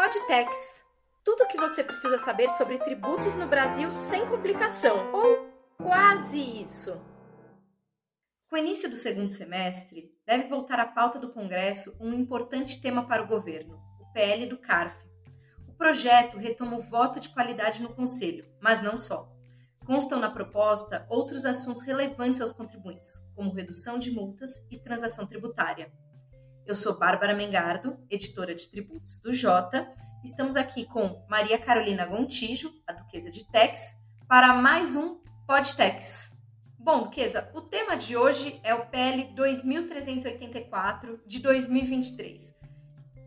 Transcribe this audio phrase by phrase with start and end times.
[0.00, 0.82] Podtex.
[1.22, 6.98] Tudo o que você precisa saber sobre tributos no Brasil sem complicação, ou quase isso.
[8.48, 13.06] Com o início do segundo semestre, deve voltar à pauta do Congresso um importante tema
[13.06, 14.96] para o governo, o PL do CARF.
[15.68, 19.30] O projeto retoma o voto de qualidade no Conselho, mas não só.
[19.84, 25.92] Constam na proposta outros assuntos relevantes aos contribuintes, como redução de multas e transação tributária.
[26.70, 29.92] Eu sou Bárbara Mengardo, editora de tributos do Jota.
[30.22, 36.32] Estamos aqui com Maria Carolina Gontijo, a Duquesa de Tex, para mais um Podtex.
[36.78, 42.54] Bom, Duquesa, o tema de hoje é o PL 2384 de 2023,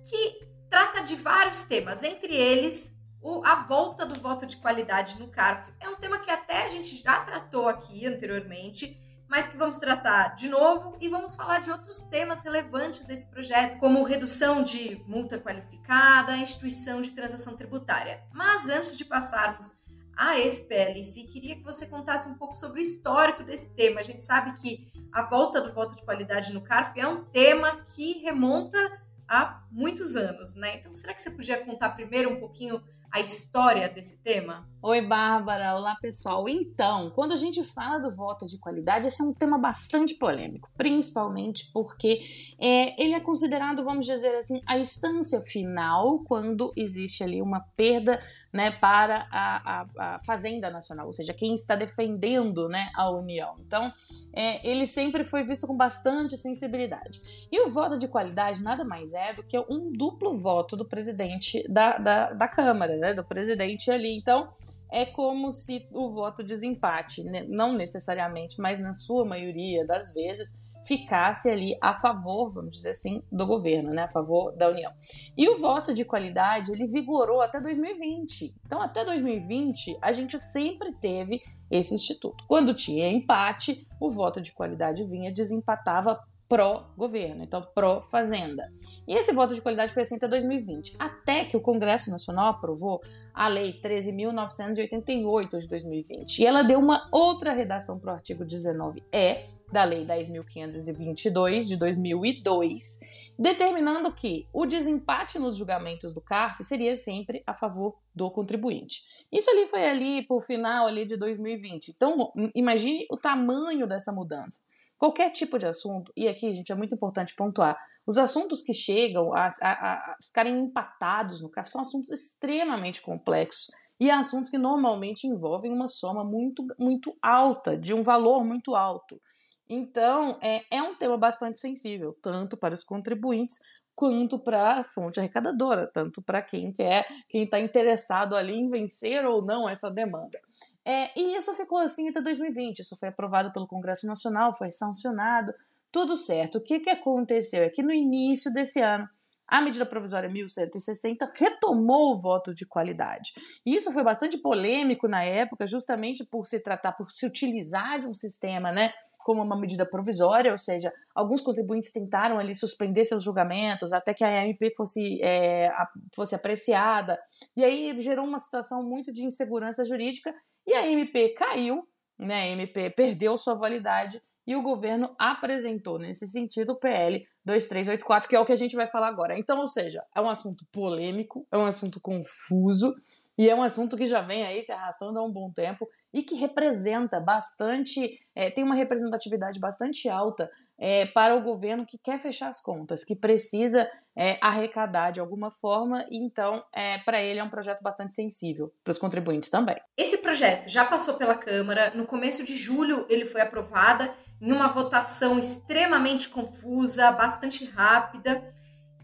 [0.03, 2.95] que trata de vários temas, entre eles
[3.43, 5.70] a volta do voto de qualidade no CARF.
[5.81, 8.98] É um tema que até a gente já tratou aqui anteriormente
[9.33, 13.79] mas que vamos tratar de novo e vamos falar de outros temas relevantes desse projeto,
[13.79, 18.21] como redução de multa qualificada, instituição de transação tributária.
[18.31, 19.75] Mas antes de passarmos
[20.15, 24.01] a esse PLC, queria que você contasse um pouco sobre o histórico desse tema.
[24.01, 27.81] A gente sabe que a volta do voto de qualidade no CARF é um tema
[27.87, 30.75] que remonta há muitos anos, né?
[30.75, 34.67] Então, será que você podia contar primeiro um pouquinho a história desse tema?
[34.81, 35.75] Oi, Bárbara.
[35.75, 36.49] Olá, pessoal.
[36.49, 40.69] Então, quando a gente fala do voto de qualidade, esse é um tema bastante polêmico,
[40.75, 42.19] principalmente porque
[42.59, 48.19] é, ele é considerado, vamos dizer assim, a instância final quando existe ali uma perda
[48.51, 53.55] né, para a, a, a, Fazenda Nacional, ou seja, quem está defendendo né, a União.
[53.65, 53.91] Então,
[54.31, 57.47] é, ele sempre foi visto com bastante sensibilidade.
[57.51, 61.65] E o voto de qualidade nada mais é do que um duplo voto do presidente
[61.67, 64.16] da, da, da Câmara, né, do presidente ali.
[64.16, 64.50] Então,
[64.90, 70.63] é como se o voto desempate, né, não necessariamente, mas na sua maioria das vezes,
[70.85, 74.91] ficasse ali a favor, vamos dizer assim, do governo, né, a favor da União.
[75.38, 78.56] E o voto de qualidade, ele vigorou até 2020.
[78.66, 81.41] Então, até 2020, a gente sempre teve
[81.72, 82.44] esse instituto.
[82.47, 86.20] Quando tinha empate, o voto de qualidade vinha, desempatava
[86.53, 88.72] pró-governo, então pró-fazenda.
[89.08, 93.02] E esse voto de qualidade foi assim até 2020, até que o Congresso Nacional aprovou
[93.34, 96.38] a Lei 13.988 de 2020.
[96.38, 103.00] E ela deu uma outra redação para o artigo 19E, da Lei 10.522 de 2002,
[103.40, 109.25] determinando que o desempate nos julgamentos do CARF seria sempre a favor do contribuinte.
[109.31, 111.88] Isso ali foi ali por final ali de 2020.
[111.96, 114.72] Então, imagine o tamanho dessa mudança.
[115.03, 117.78] Qualquer tipo de assunto, e aqui, gente, é muito importante pontuar,
[118.08, 123.66] os assuntos que chegam a, a, a ficarem empatados no CARF são assuntos extremamente complexos
[124.00, 129.22] e assuntos que normalmente envolvem uma soma muito, muito alta, de um valor muito alto.
[129.68, 133.58] Então, é, é um tema bastante sensível, tanto para os contribuintes
[133.96, 139.26] quanto para a fonte arrecadadora, tanto para quem quer, quem está interessado ali em vencer
[139.26, 140.40] ou não essa demanda.
[140.84, 142.80] É, e isso ficou assim até 2020.
[142.80, 145.53] Isso foi aprovado pelo Congresso Nacional, foi sancionado,
[145.92, 146.58] tudo certo.
[146.58, 149.08] O que, que aconteceu é que no início desse ano
[149.48, 153.34] a medida provisória 1160 retomou o voto de qualidade.
[153.66, 158.14] Isso foi bastante polêmico na época, justamente por se tratar, por se utilizar de um
[158.14, 158.92] sistema, né?
[159.23, 164.23] Como uma medida provisória, ou seja, alguns contribuintes tentaram ali suspender seus julgamentos até que
[164.23, 165.72] a MP fosse, é,
[166.16, 167.19] fosse apreciada,
[167.56, 170.34] e aí gerou uma situação muito de insegurança jurídica,
[170.66, 176.28] e a MP caiu, né, a MP perdeu sua validade, e o governo apresentou, nesse
[176.28, 179.38] sentido, o PL 2384, que é o que a gente vai falar agora.
[179.38, 182.94] Então, ou seja, é um assunto polêmico, é um assunto confuso
[183.38, 186.24] e é um assunto que já vem aí se arrastando há um bom tempo e
[186.24, 192.19] que representa bastante, é, tem uma representatividade bastante alta é, para o governo que quer
[192.19, 197.39] fechar as contas, que precisa é, arrecadar de alguma forma, e então, é, para ele,
[197.39, 199.75] é um projeto bastante sensível, para os contribuintes também.
[199.97, 204.09] Esse projeto já passou pela Câmara, no começo de julho ele foi aprovado
[204.41, 208.44] em uma votação extremamente confusa, bastante rápida.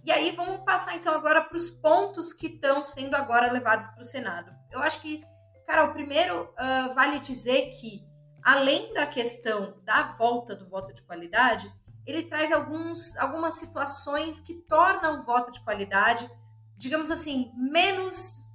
[0.03, 4.01] E aí vamos passar então agora para os pontos que estão sendo agora levados para
[4.01, 4.51] o Senado.
[4.71, 5.23] Eu acho que,
[5.65, 8.08] Carol, primeiro uh, vale dizer que
[8.43, 11.71] além da questão da volta do voto de qualidade,
[12.05, 16.29] ele traz alguns, algumas situações que tornam o voto de qualidade,
[16.77, 18.49] digamos assim, menos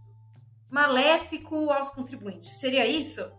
[0.68, 2.50] maléfico aos contribuintes.
[2.58, 3.30] Seria isso?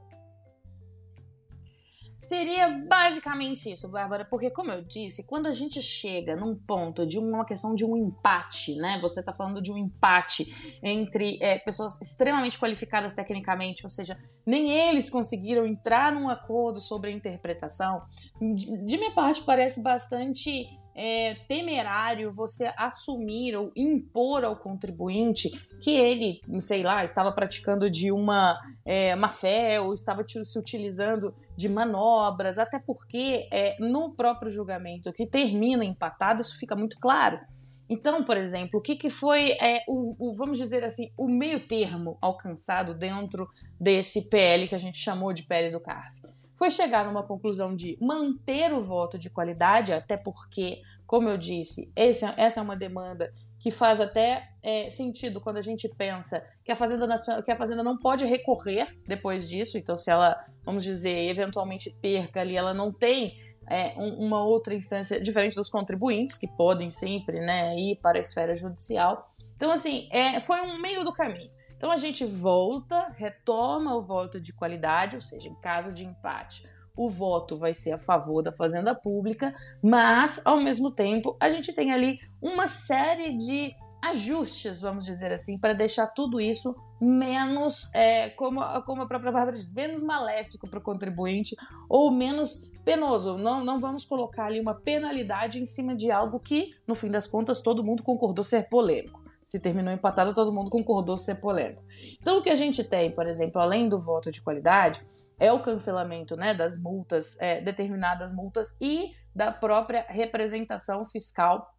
[2.18, 7.18] Seria basicamente isso, Bárbara, porque como eu disse, quando a gente chega num ponto de
[7.20, 9.00] uma questão de um empate, né?
[9.02, 14.72] Você está falando de um empate entre é, pessoas extremamente qualificadas tecnicamente, ou seja, nem
[14.72, 18.04] eles conseguiram entrar num acordo sobre a interpretação.
[18.40, 25.50] De, de minha parte, parece bastante é, temerário você assumir ou impor ao contribuinte
[25.81, 31.36] que ele, sei lá, estava praticando de uma é, má fé ou estava se utilizando
[31.57, 37.39] de manobras, até porque é, no próprio julgamento que termina empatado, isso fica muito claro.
[37.88, 41.68] Então, por exemplo, o que, que foi é, o, o, vamos dizer assim, o meio
[41.68, 43.47] termo alcançado dentro
[43.80, 46.25] desse PL que a gente chamou de PL do CARF?
[46.57, 51.92] Foi chegar numa conclusão de manter o voto de qualidade, até porque, como eu disse,
[51.96, 56.72] esse, essa é uma demanda que faz até é, sentido quando a gente pensa que
[56.72, 59.78] a Fazenda Nacional, que a Fazenda não pode recorrer depois disso.
[59.78, 63.38] Então, se ela, vamos dizer, eventualmente perca ali, ela não tem
[63.68, 68.22] é, um, uma outra instância diferente dos contribuintes, que podem sempre né, ir para a
[68.22, 69.34] esfera judicial.
[69.56, 71.55] Então, assim, é, foi um meio do caminho.
[71.77, 76.68] Então, a gente volta, retoma o voto de qualidade, ou seja, em caso de empate,
[76.95, 81.74] o voto vai ser a favor da fazenda pública, mas, ao mesmo tempo, a gente
[81.74, 88.30] tem ali uma série de ajustes, vamos dizer assim, para deixar tudo isso menos, é,
[88.30, 91.56] como, como a própria Bárbara diz, menos maléfico para o contribuinte
[91.89, 93.38] ou menos penoso.
[93.38, 97.28] Não, não vamos colocar ali uma penalidade em cima de algo que, no fim das
[97.28, 99.25] contas, todo mundo concordou ser polêmico.
[99.45, 101.83] Se terminou empatado, todo mundo concordou ser polêmico.
[102.19, 105.06] Então, o que a gente tem, por exemplo, além do voto de qualidade,
[105.39, 111.71] é o cancelamento né, das multas, é, determinadas multas e da própria representação fiscal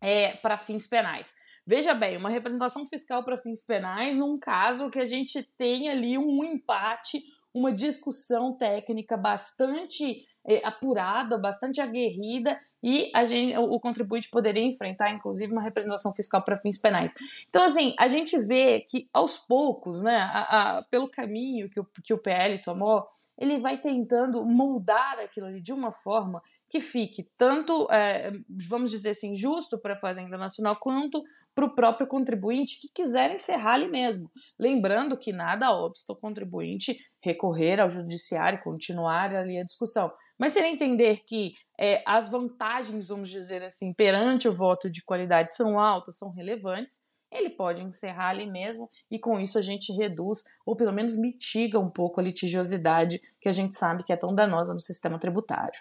[0.00, 1.32] é, para fins penais.
[1.64, 6.18] Veja bem, uma representação fiscal para fins penais num caso que a gente tem ali
[6.18, 7.22] um empate,
[7.54, 10.24] uma discussão técnica bastante
[10.62, 16.58] apurada, bastante aguerrida e a gente, o, contribuinte poderia enfrentar, inclusive, uma representação fiscal para
[16.58, 17.14] fins penais.
[17.48, 21.86] Então, assim, a gente vê que aos poucos, né, a, a, pelo caminho que o,
[22.04, 23.04] que o PL tomou,
[23.36, 28.32] ele vai tentando moldar aquilo ali de uma forma que fique tanto, é,
[28.68, 31.22] vamos dizer assim, justo para a Fazenda Nacional quanto
[31.56, 34.30] para o próprio contribuinte que quiser encerrar ali mesmo.
[34.58, 36.94] Lembrando que nada obsta o contribuinte
[37.24, 40.12] recorrer ao judiciário continuar ali a discussão.
[40.38, 45.02] Mas se ele entender que é, as vantagens, vamos dizer assim, perante o voto de
[45.02, 49.92] qualidade são altas, são relevantes, ele pode encerrar ali mesmo e com isso a gente
[49.94, 54.16] reduz ou pelo menos mitiga um pouco a litigiosidade que a gente sabe que é
[54.16, 55.80] tão danosa no sistema tributário.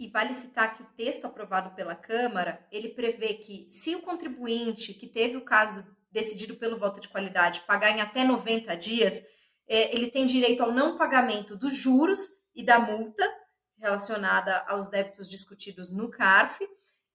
[0.00, 4.94] E vale citar que o texto aprovado pela Câmara, ele prevê que se o contribuinte
[4.94, 9.22] que teve o caso decidido pelo voto de qualidade pagar em até 90 dias,
[9.68, 13.22] é, ele tem direito ao não pagamento dos juros e da multa
[13.76, 16.66] relacionada aos débitos discutidos no CARF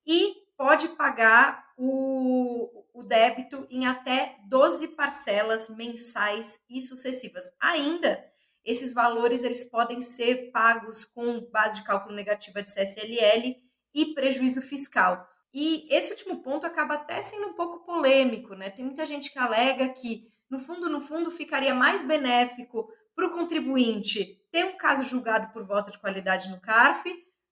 [0.05, 7.51] e pode pagar o, o débito em até 12 parcelas mensais e sucessivas.
[7.59, 8.23] Ainda
[8.65, 13.56] esses valores eles podem ser pagos com base de cálculo negativa de CSLL
[13.94, 15.29] e prejuízo fiscal.
[15.53, 18.69] E esse último ponto acaba até sendo um pouco polêmico, né?
[18.69, 23.31] Tem muita gente que alega que, no fundo, no fundo, ficaria mais benéfico para o
[23.31, 27.03] contribuinte ter um caso julgado por voto de qualidade no CARF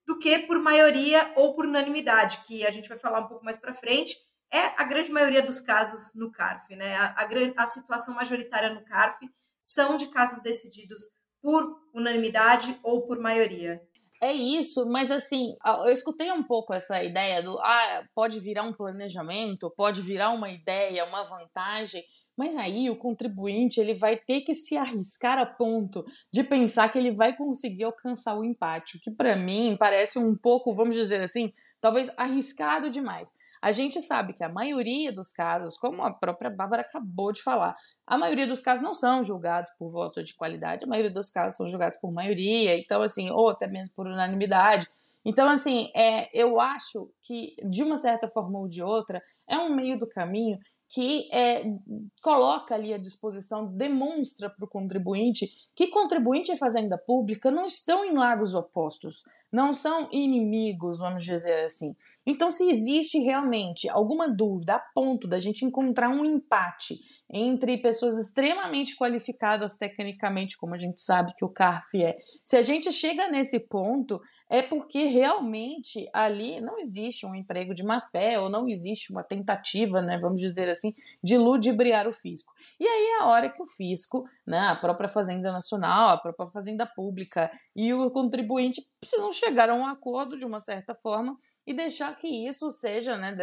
[0.06, 3.57] do que por maioria ou por unanimidade, que a gente vai falar um pouco mais
[3.57, 4.18] para frente,
[4.51, 6.98] é a grande maioria dos casos no CARF, né?
[6.98, 9.30] A, a, a situação majoritária no CARF
[9.63, 11.01] são de casos decididos
[11.42, 11.63] por
[11.94, 13.81] unanimidade ou por maioria.
[14.21, 15.56] É isso, mas assim,
[15.86, 20.50] eu escutei um pouco essa ideia do ah, pode virar um planejamento, pode virar uma
[20.50, 22.04] ideia, uma vantagem,
[22.38, 26.98] mas aí o contribuinte ele vai ter que se arriscar a ponto de pensar que
[26.98, 31.22] ele vai conseguir alcançar o empate, o que para mim parece um pouco, vamos dizer
[31.22, 31.51] assim,
[31.84, 33.34] talvez arriscado demais.
[33.62, 37.75] A gente sabe que a maioria dos casos, como a própria Bárbara acabou de falar,
[38.08, 41.58] a maioria dos casos não são julgados por voto de qualidade, a maioria dos casos
[41.58, 44.88] são julgados por maioria, então assim, ou até mesmo por unanimidade.
[45.25, 49.75] Então, assim, é, eu acho que, de uma certa forma ou de outra, é um
[49.75, 50.58] meio do caminho
[50.93, 51.63] que é,
[52.21, 58.05] coloca ali à disposição, demonstra para o contribuinte que contribuinte e fazenda pública não estão
[58.05, 59.23] em lados opostos
[59.53, 61.95] não são inimigos, vamos dizer assim.
[62.25, 66.95] Então, se existe realmente alguma dúvida a ponto da gente encontrar um empate
[67.31, 72.63] entre pessoas extremamente qualificadas tecnicamente, como a gente sabe que o CARF é, se a
[72.63, 74.19] gente chega nesse ponto,
[74.50, 79.23] é porque realmente ali não existe um emprego de má fé ou não existe uma
[79.23, 80.83] tentativa, né, vamos dizer assim,
[81.24, 82.54] de ludibriar o fisco.
[82.80, 86.48] E aí é a hora que o fisco, né, a própria Fazenda Nacional, a própria
[86.48, 91.74] Fazenda Pública e o contribuinte precisam chegar a um acordo de uma certa forma e
[91.74, 93.36] deixar que isso seja, né,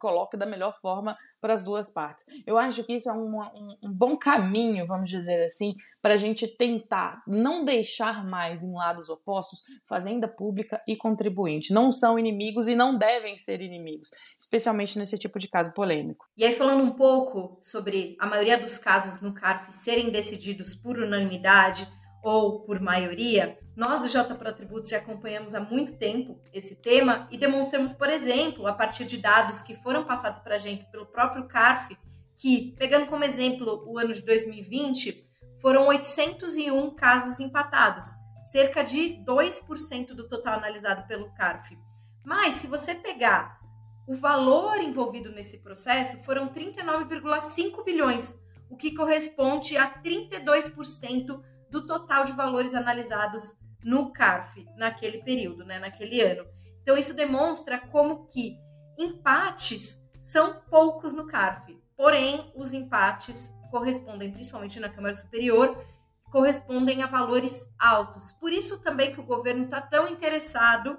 [0.00, 2.24] coloque da melhor forma para as duas partes.
[2.46, 6.16] Eu acho que isso é um, um, um bom caminho, vamos dizer assim, para a
[6.16, 11.72] gente tentar não deixar mais em lados opostos fazenda pública e contribuinte.
[11.72, 16.26] Não são inimigos e não devem ser inimigos, especialmente nesse tipo de caso polêmico.
[16.36, 20.98] E aí, falando um pouco sobre a maioria dos casos no CARF serem decididos por
[20.98, 21.86] unanimidade,
[22.26, 27.28] ou por maioria, nós do J para Tributos já acompanhamos há muito tempo esse tema
[27.30, 31.06] e demonstramos, por exemplo, a partir de dados que foram passados para a gente pelo
[31.06, 31.96] próprio CARF,
[32.34, 35.24] que, pegando como exemplo o ano de 2020,
[35.60, 38.06] foram 801 casos empatados,
[38.42, 41.78] cerca de 2% do total analisado pelo CARF.
[42.24, 43.60] Mas, se você pegar
[44.04, 48.36] o valor envolvido nesse processo, foram 39,5 bilhões,
[48.68, 55.78] o que corresponde a 32% do total de valores analisados no CARF naquele período, né,
[55.78, 56.46] naquele ano.
[56.82, 58.56] Então isso demonstra como que
[58.98, 65.84] empates são poucos no CARF, porém os empates correspondem, principalmente na Câmara Superior,
[66.30, 68.32] correspondem a valores altos.
[68.32, 70.98] Por isso também que o governo está tão interessado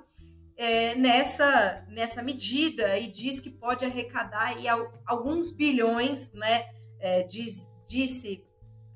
[0.56, 4.66] é, nessa, nessa medida e diz que pode arrecadar aí
[5.06, 6.66] alguns bilhões, né?
[7.00, 8.44] É, diz, disse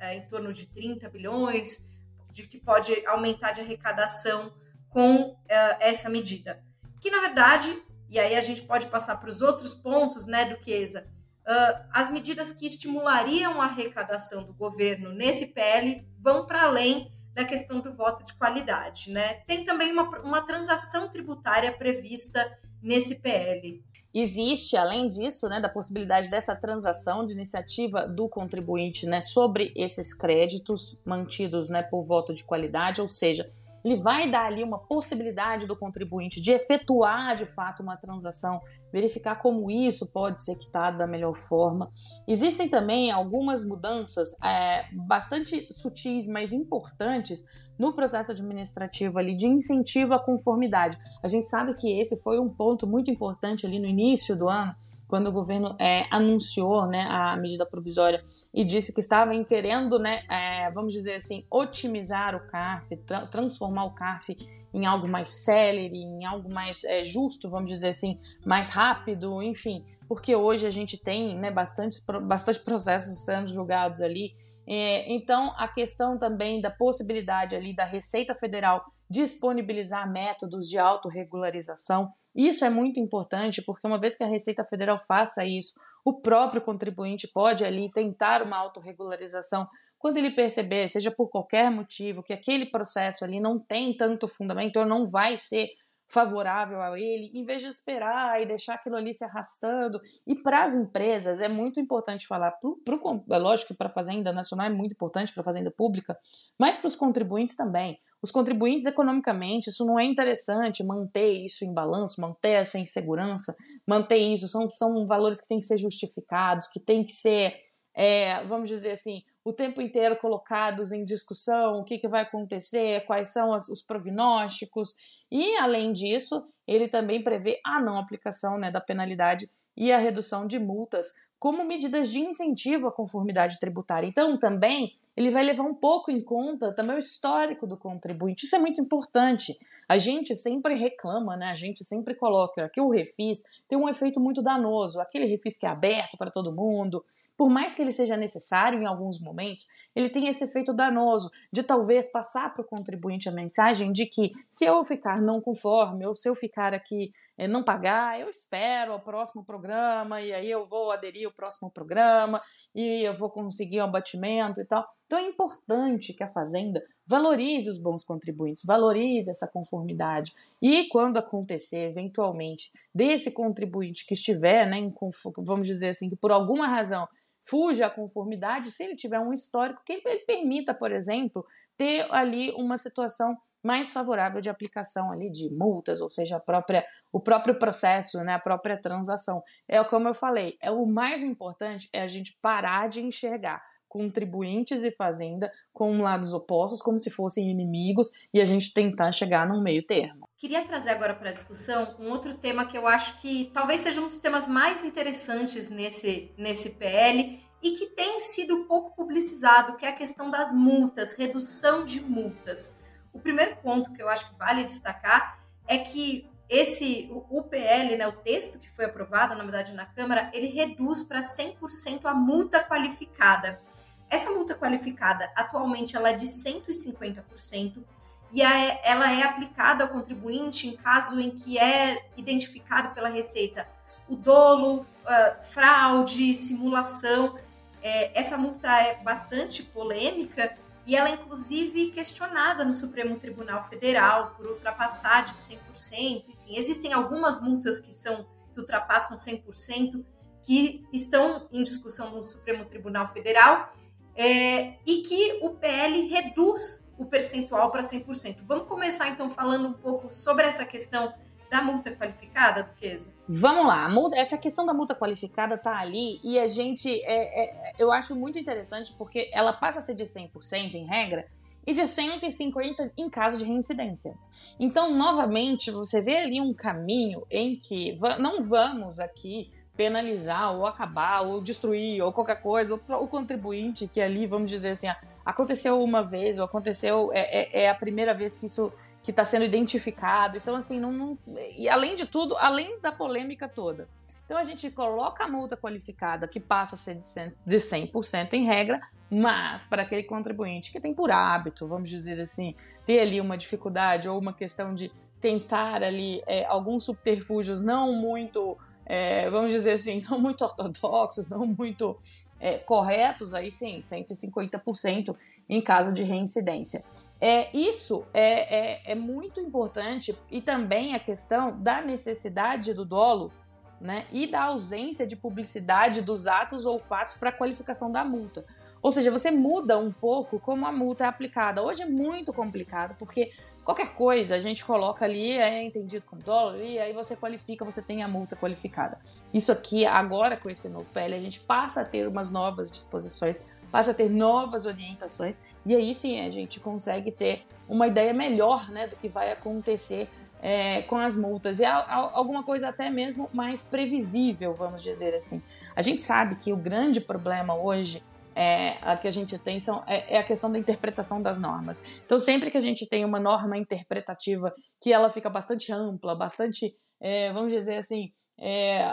[0.01, 1.85] é, em torno de 30 bilhões,
[2.29, 4.51] de que pode aumentar de arrecadação
[4.89, 6.61] com é, essa medida.
[6.99, 11.07] Que, na verdade, e aí a gente pode passar para os outros pontos, né, Duquesa,
[11.41, 17.45] uh, as medidas que estimulariam a arrecadação do governo nesse PL vão para além da
[17.45, 19.35] questão do voto de qualidade, né?
[19.47, 23.81] Tem também uma, uma transação tributária prevista nesse PL.
[24.13, 30.13] Existe, além disso, né, da possibilidade dessa transação de iniciativa do contribuinte né, sobre esses
[30.13, 33.49] créditos mantidos né, por voto de qualidade, ou seja,
[33.83, 38.61] ele vai dar ali uma possibilidade do contribuinte de efetuar de fato uma transação,
[38.91, 41.89] verificar como isso pode ser quitado da melhor forma.
[42.27, 47.45] Existem também algumas mudanças é, bastante sutis, mas importantes
[47.79, 50.99] no processo administrativo ali de incentivo à conformidade.
[51.23, 54.75] A gente sabe que esse foi um ponto muito importante ali no início do ano,
[55.11, 60.23] quando o governo é, anunciou né, a medida provisória e disse que estava querendo, né,
[60.29, 64.37] é, vamos dizer assim, otimizar o CARF, tra transformar o CARF
[64.73, 69.83] em algo mais célere, em algo mais é, justo, vamos dizer assim, mais rápido, enfim,
[70.07, 74.33] porque hoje a gente tem né, bastante, bastante processos sendo julgados ali
[74.73, 82.13] é, então, a questão também da possibilidade ali da Receita Federal disponibilizar métodos de autorregularização,
[82.33, 85.73] isso é muito importante, porque uma vez que a Receita Federal faça isso,
[86.05, 89.67] o próprio contribuinte pode ali tentar uma autorregularização.
[89.99, 94.79] Quando ele perceber, seja por qualquer motivo, que aquele processo ali não tem tanto fundamento
[94.79, 95.67] ou não vai ser
[96.11, 99.99] favorável a ele, em vez de esperar e deixar aquilo ali se arrastando.
[100.27, 103.93] E para as empresas é muito importante falar, pro, pro, é lógico que para a
[103.93, 106.17] Fazenda Nacional é muito importante, para a Fazenda Pública,
[106.59, 107.97] mas para os contribuintes também.
[108.21, 113.55] Os contribuintes economicamente, isso não é interessante, manter isso em balanço, manter essa insegurança,
[113.87, 117.55] manter isso, são, são valores que têm que ser justificados, que têm que ser,
[117.95, 123.05] é, vamos dizer assim, o tempo inteiro colocados em discussão, o que, que vai acontecer,
[123.05, 124.95] quais são as, os prognósticos.
[125.31, 130.45] E, além disso, ele também prevê a não aplicação né, da penalidade e a redução
[130.45, 134.07] de multas como medidas de incentivo à conformidade tributária.
[134.07, 138.45] Então, também ele vai levar um pouco em conta também o histórico do contribuinte.
[138.45, 139.57] Isso é muito importante.
[139.87, 141.47] A gente sempre reclama, né?
[141.47, 145.65] A gente sempre coloca que o refis tem um efeito muito danoso, aquele refis que
[145.65, 147.03] é aberto para todo mundo,
[147.41, 149.65] por mais que ele seja necessário em alguns momentos,
[149.95, 154.31] ele tem esse efeito danoso de talvez passar para o contribuinte a mensagem de que
[154.47, 158.93] se eu ficar não conforme ou se eu ficar aqui é, não pagar, eu espero
[158.93, 162.39] o próximo programa e aí eu vou aderir ao próximo programa
[162.75, 164.87] e eu vou conseguir um abatimento e tal.
[165.11, 170.33] Então é importante que a Fazenda valorize os bons contribuintes, valorize essa conformidade.
[170.61, 174.95] E quando acontecer, eventualmente, desse contribuinte que estiver, né, em,
[175.39, 177.09] vamos dizer assim, que por alguma razão
[177.41, 182.51] fuja à conformidade, se ele tiver um histórico que ele, permita, por exemplo, ter ali
[182.51, 187.59] uma situação mais favorável de aplicação ali de multas, ou seja, a própria, o próprio
[187.59, 189.43] processo, né, a própria transação.
[189.67, 193.61] É como eu falei, é o mais importante é a gente parar de enxergar
[193.91, 199.45] contribuintes e fazenda com lados opostos, como se fossem inimigos, e a gente tentar chegar
[199.45, 200.29] num meio termo.
[200.37, 203.99] Queria trazer agora para a discussão um outro tema que eu acho que talvez seja
[203.99, 209.85] um dos temas mais interessantes nesse, nesse PL e que tem sido pouco publicizado, que
[209.85, 212.73] é a questão das multas, redução de multas.
[213.11, 218.07] O primeiro ponto que eu acho que vale destacar é que esse o, PL, né,
[218.07, 222.61] o texto que foi aprovado, na verdade, na Câmara, ele reduz para 100% a multa
[222.61, 223.61] qualificada.
[224.11, 227.81] Essa multa qualificada, atualmente, ela é de 150%
[228.29, 233.65] e ela é aplicada ao contribuinte em caso em que é identificado pela Receita
[234.09, 237.37] o dolo, uh, fraude, simulação.
[237.81, 244.35] É, essa multa é bastante polêmica e ela é inclusive questionada no Supremo Tribunal Federal
[244.35, 246.25] por ultrapassar de 100%.
[246.27, 250.03] Enfim, existem algumas multas que são que ultrapassam 100%
[250.43, 253.71] que estão em discussão no Supremo Tribunal Federal
[254.15, 258.37] é, e que o PL reduz o percentual para 100%.
[258.45, 261.13] Vamos começar então falando um pouco sobre essa questão
[261.49, 263.09] da multa qualificada, Duquesa?
[263.27, 267.91] Vamos lá, essa questão da multa qualificada tá ali e a gente, é, é, eu
[267.91, 271.25] acho muito interessante porque ela passa a ser de 100% em regra
[271.67, 274.13] e de 150 em caso de reincidência.
[274.59, 281.21] Então, novamente, você vê ali um caminho em que não vamos aqui penalizar ou acabar
[281.21, 284.87] ou destruir ou qualquer coisa, o contribuinte que ali, vamos dizer assim,
[285.25, 288.71] aconteceu uma vez ou aconteceu, é, é, é a primeira vez que isso
[289.03, 290.37] que está sendo identificado.
[290.37, 291.17] Então, assim, não, não,
[291.57, 293.87] E além de tudo, além da polêmica toda.
[294.25, 298.79] Então, a gente coloca a multa qualificada, que passa a ser de 100% em regra,
[299.09, 304.07] mas para aquele contribuinte que tem por hábito, vamos dizer assim, ter ali uma dificuldade
[304.07, 308.57] ou uma questão de tentar ali é, alguns subterfúgios não muito,
[308.93, 311.97] é, vamos dizer assim, não muito ortodoxos, não muito
[312.41, 315.15] é, corretos, aí sim, 150%
[315.47, 316.83] em caso de reincidência.
[317.19, 323.31] É, isso é, é, é muito importante e também a questão da necessidade do dolo
[323.79, 328.45] né, e da ausência de publicidade dos atos ou fatos para qualificação da multa.
[328.81, 331.63] Ou seja, você muda um pouco como a multa é aplicada.
[331.63, 333.31] Hoje é muito complicado, porque
[333.63, 337.81] qualquer coisa a gente coloca ali, é entendido como dólar, e aí você qualifica, você
[337.81, 338.99] tem a multa qualificada.
[339.33, 343.41] Isso aqui, agora com esse novo PL, a gente passa a ter umas novas disposições
[343.71, 348.69] passa a ter novas orientações e aí sim a gente consegue ter uma ideia melhor
[348.69, 350.09] né, do que vai acontecer
[350.41, 355.41] é, com as multas e alguma coisa até mesmo mais previsível, vamos dizer assim.
[355.75, 358.03] A gente sabe que o grande problema hoje
[358.35, 361.83] é, a que a gente tem são, é, é, a questão da interpretação das normas.
[362.05, 366.75] Então, sempre que a gente tem uma norma interpretativa que ela fica bastante ampla, bastante,
[366.99, 368.83] é, vamos dizer assim, é,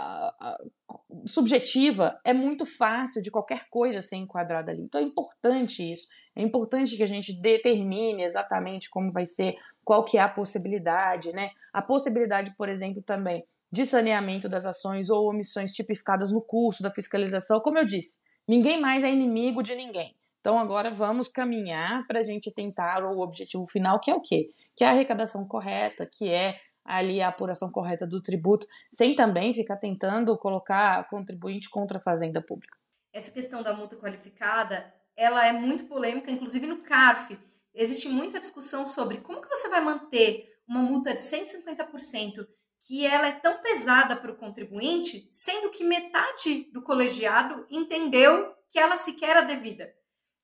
[1.26, 4.82] subjetiva, é muito fácil de qualquer coisa ser enquadrada ali.
[4.82, 6.06] Então é importante isso.
[6.36, 11.32] É importante que a gente determine exatamente como vai ser, qual que é a possibilidade,
[11.32, 11.50] né?
[11.72, 16.92] A possibilidade, por exemplo, também de saneamento das ações ou omissões tipificadas no curso da
[16.92, 17.58] fiscalização.
[17.60, 20.16] Como eu disse, ninguém mais é inimigo de ninguém.
[20.40, 24.48] Então agora vamos caminhar para a gente tentar o objetivo final, que é o quê?
[24.74, 29.52] Que é a arrecadação correta, que é ali a apuração correta do tributo, sem também
[29.52, 32.78] ficar tentando colocar contribuinte contra a fazenda pública.
[33.12, 37.38] Essa questão da multa qualificada, ela é muito polêmica, inclusive no CARF.
[37.74, 42.46] Existe muita discussão sobre como que você vai manter uma multa de 150%
[42.80, 48.78] que ela é tão pesada para o contribuinte, sendo que metade do colegiado entendeu que
[48.78, 49.92] ela sequer era devida.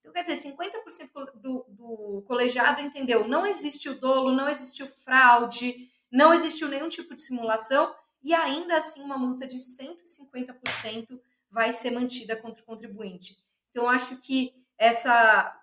[0.00, 5.88] Então, quer dizer, 50% do, do colegiado entendeu não existe o dolo, não existiu fraude,
[6.10, 11.20] não existiu nenhum tipo de simulação e ainda assim uma multa de 150%
[11.50, 13.36] vai ser mantida contra o contribuinte.
[13.70, 15.58] Então, acho que essa,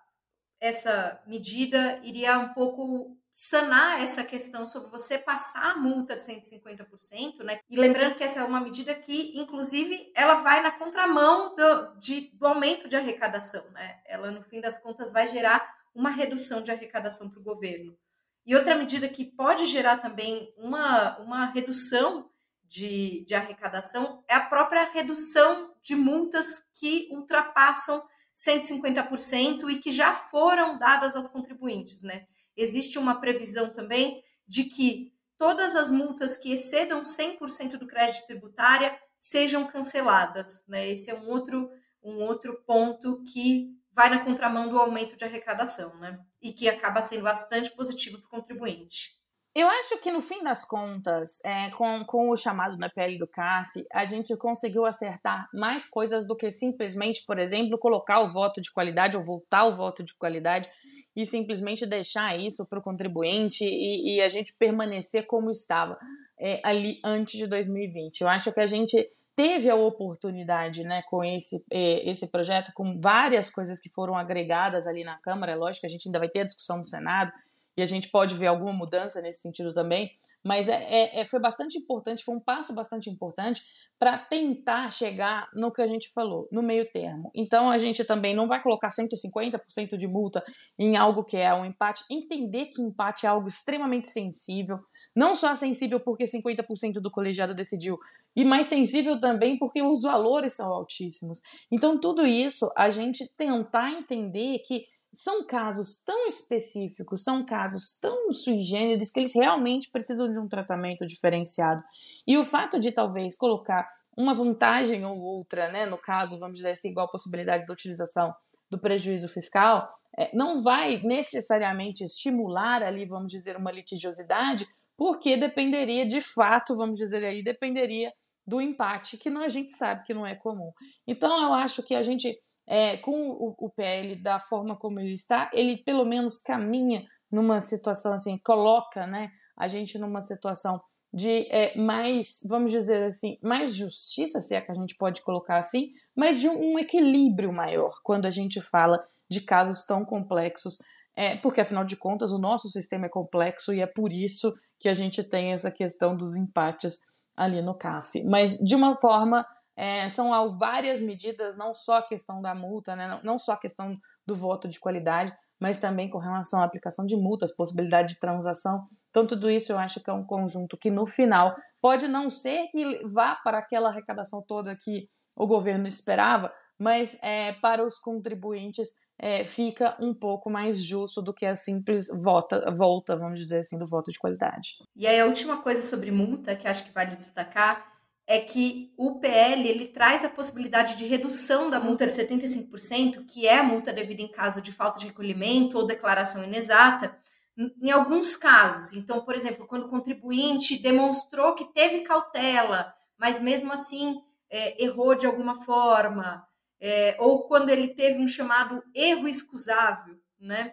[0.60, 7.44] essa medida iria um pouco sanar essa questão sobre você passar a multa de 150%,
[7.44, 7.60] né?
[7.70, 12.30] E lembrando que essa é uma medida que, inclusive, ela vai na contramão do, de,
[12.34, 14.02] do aumento de arrecadação, né?
[14.06, 17.98] Ela, no fim das contas, vai gerar uma redução de arrecadação para o governo.
[18.46, 22.30] E outra medida que pode gerar também uma, uma redução
[22.64, 28.04] de, de arrecadação é a própria redução de multas que ultrapassam
[28.36, 32.26] 150% e que já foram dadas aos contribuintes, né?
[32.56, 38.96] Existe uma previsão também de que todas as multas que excedam 100% do crédito tributária
[39.18, 40.90] sejam canceladas, né?
[40.90, 41.70] Esse é um outro,
[42.04, 46.20] um outro ponto que vai na contramão do aumento de arrecadação, né?
[46.42, 49.20] E que acaba sendo bastante positivo para o contribuinte.
[49.54, 53.28] Eu acho que no fim das contas, é, com, com o chamado na pele do
[53.28, 58.62] CAF, a gente conseguiu acertar mais coisas do que simplesmente, por exemplo, colocar o voto
[58.62, 60.70] de qualidade ou voltar o voto de qualidade
[61.16, 65.98] e simplesmente deixar isso para o contribuinte e, e, a gente permanecer como estava
[66.40, 68.22] é, ali antes de 2020.
[68.22, 73.00] Eu acho que a gente teve a oportunidade, né, com esse, eh, esse projeto, com
[73.00, 76.30] várias coisas que foram agregadas ali na Câmara, é lógico que a gente ainda vai
[76.30, 77.32] ter a discussão no Senado
[77.76, 80.12] e a gente pode ver alguma mudança nesse sentido também,
[80.44, 83.62] Mas é, é, é foi bastante importante, foi um passo bastante importante
[84.00, 87.30] para tentar chegar no que a gente falou, no meio termo.
[87.36, 90.44] Então a gente também não vai colocar 150% de multa
[90.80, 94.80] em algo que é um empate, entender que empate é algo extremamente sensível,
[95.16, 98.00] não só sensível porque 50% do colegiado decidiu,
[98.36, 101.40] e mais sensível também porque os valores são altíssimos.
[101.72, 108.32] Então tudo isso a gente tentar entender que são casos tão específicos, são casos tão
[108.32, 111.84] sui generis que eles realmente precisam de um tratamento diferenciado.
[112.26, 116.72] E o fato de talvez colocar uma vantagem ou outra, né, no caso, vamos dizer
[116.72, 118.34] assim, igual possibilidade da utilização
[118.70, 124.66] do prejuízo fiscal, é, não vai necessariamente estimular ali, vamos dizer, uma litigiosidade,
[124.98, 128.14] porque dependeria de fato, vamos dizer aí, dependeria
[128.46, 130.72] do empate, que não, a gente sabe que não é comum.
[131.06, 135.14] Então eu acho que a gente é, com o, o PL da forma como ele
[135.14, 140.82] está, ele pelo menos caminha numa situação assim, coloca né, a gente numa situação
[141.14, 145.58] de é, mais, vamos dizer assim, mais justiça, se é que a gente pode colocar
[145.58, 150.78] assim, mas de um, um equilíbrio maior quando a gente fala de casos tão complexos,
[151.16, 154.88] é, porque afinal de contas o nosso sistema é complexo e é por isso que
[154.88, 157.00] a gente tem essa questão dos empates
[157.36, 158.24] ali no CAF.
[158.24, 159.46] Mas de uma forma
[159.82, 163.98] é, são várias medidas, não só a questão da multa, né, não, só a questão
[164.28, 168.88] do voto de qualidade, mas também com relação à aplicação de multas, possibilidade de transação.
[169.10, 172.68] Então, tudo isso eu acho que é um conjunto que, no final, pode não ser
[172.68, 178.88] que vá para aquela arrecadação toda que o governo esperava, mas é, para os contribuintes
[179.20, 183.80] é, fica um pouco mais justo do que a simples volta, volta, vamos dizer assim,
[183.80, 184.76] do voto de qualidade.
[184.96, 187.91] E aí, a última coisa sobre multa que acho que vale destacar
[188.32, 193.46] é que o PL ele traz a possibilidade de redução da multa de 75%, que
[193.46, 197.14] é a multa devida em caso de falta de recolhimento ou declaração inexata,
[197.58, 198.94] em alguns casos.
[198.94, 205.14] Então, por exemplo, quando o contribuinte demonstrou que teve cautela, mas mesmo assim é, errou
[205.14, 206.48] de alguma forma,
[206.80, 210.72] é, ou quando ele teve um chamado erro excusável, né?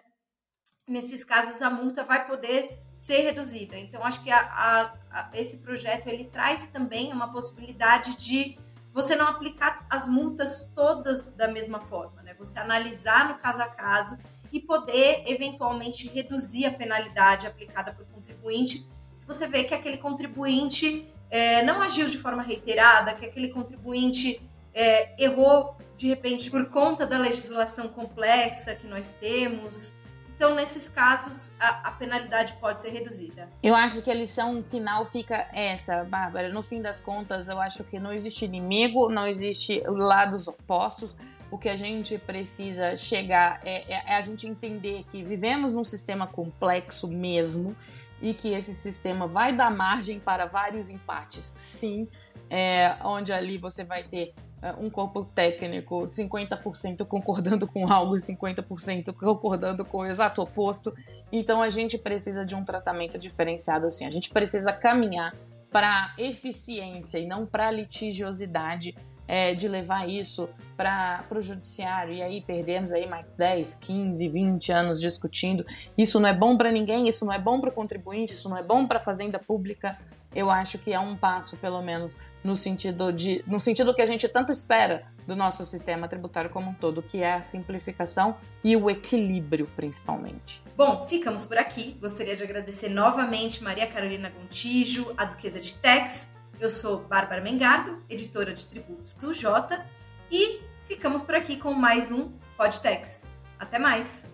[0.89, 3.77] Nesses casos a multa vai poder ser reduzida.
[3.77, 8.57] Então acho que a, a, a, esse projeto ele traz também uma possibilidade de
[8.93, 12.33] você não aplicar as multas todas da mesma forma, né?
[12.39, 14.17] Você analisar no caso a caso
[14.51, 18.85] e poder eventualmente reduzir a penalidade aplicada por contribuinte
[19.19, 24.41] se você vê que aquele contribuinte é, não agiu de forma reiterada, que aquele contribuinte
[24.73, 29.98] é, errou de repente por conta da legislação complexa que nós temos,
[30.39, 33.49] então, nesses casos, a, a, penalidade pode ser reduzida.
[33.61, 36.47] Eu acho que a lição final fica essa, Bárbara.
[36.47, 41.17] No fim das contas, eu acho que não existe inimigo, não existe lados opostos.
[41.51, 45.83] O que a gente precisa chegar é, é, é a gente entender que vivemos num
[45.83, 47.75] sistema complexo mesmo
[48.21, 52.07] e que esse sistema vai dar margem para vários empates, sim,
[52.49, 54.33] é, onde ali você vai ter
[54.79, 60.93] um corpo técnico 50% concordando com algo e 50% concordando com o exato oposto.
[61.31, 64.05] Então a gente precisa de um tratamento diferenciado assim.
[64.05, 65.35] A gente precisa caminhar
[65.71, 68.95] para eficiência e não para litigiosidade
[69.27, 74.71] é, de levar isso para o judiciário e aí perdemos aí mais 10, 15, 20
[74.71, 75.63] anos discutindo.
[75.95, 78.57] Isso não é bom para ninguém, isso não é bom para o contribuinte, isso não
[78.57, 79.97] é bom para a fazenda pública
[80.33, 84.05] eu acho que é um passo, pelo menos, no sentido de, no sentido que a
[84.05, 88.75] gente tanto espera do nosso sistema tributário como um todo, que é a simplificação e
[88.75, 90.61] o equilíbrio, principalmente.
[90.75, 91.97] Bom, ficamos por aqui.
[92.01, 96.31] Gostaria de agradecer novamente Maria Carolina Gontijo, a Duquesa de Tex.
[96.59, 99.85] Eu sou Bárbara Mengardo, editora de tributos do Jota,
[100.31, 103.27] e ficamos por aqui com mais um Podtex.
[103.57, 104.27] Até mais!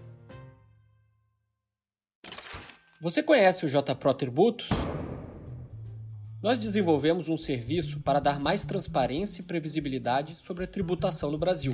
[3.02, 4.70] Você conhece o J Pro Tributos?
[6.46, 11.74] Nós desenvolvemos um serviço para dar mais transparência e previsibilidade sobre a tributação no Brasil,